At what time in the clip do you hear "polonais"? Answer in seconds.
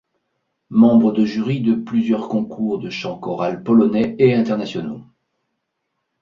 3.61-4.15